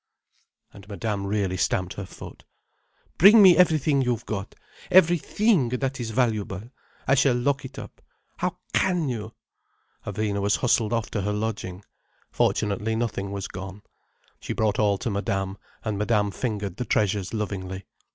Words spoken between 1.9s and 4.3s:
her foot. "Bring me everything you've